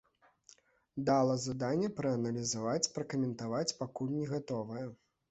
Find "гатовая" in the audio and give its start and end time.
4.33-4.87